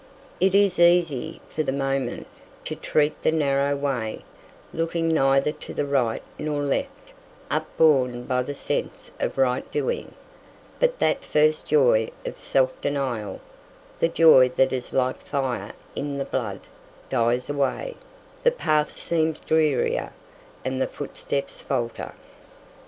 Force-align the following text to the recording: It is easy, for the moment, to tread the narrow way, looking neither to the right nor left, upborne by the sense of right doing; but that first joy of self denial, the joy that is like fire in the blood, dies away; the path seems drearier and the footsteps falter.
It 0.39 0.55
is 0.55 0.79
easy, 0.79 1.41
for 1.47 1.61
the 1.61 1.71
moment, 1.71 2.25
to 2.65 2.73
tread 2.73 3.13
the 3.21 3.31
narrow 3.31 3.75
way, 3.75 4.23
looking 4.73 5.07
neither 5.09 5.51
to 5.51 5.75
the 5.75 5.85
right 5.85 6.23
nor 6.39 6.63
left, 6.63 7.13
upborne 7.51 8.23
by 8.23 8.41
the 8.41 8.55
sense 8.55 9.11
of 9.19 9.37
right 9.37 9.71
doing; 9.71 10.15
but 10.79 10.97
that 10.97 11.23
first 11.23 11.67
joy 11.67 12.09
of 12.25 12.41
self 12.41 12.81
denial, 12.81 13.41
the 13.99 14.09
joy 14.09 14.49
that 14.55 14.73
is 14.73 14.91
like 14.91 15.21
fire 15.21 15.71
in 15.95 16.17
the 16.17 16.25
blood, 16.25 16.61
dies 17.11 17.47
away; 17.47 17.95
the 18.41 18.49
path 18.49 18.91
seems 18.93 19.39
drearier 19.39 20.13
and 20.65 20.81
the 20.81 20.87
footsteps 20.87 21.61
falter. 21.61 22.13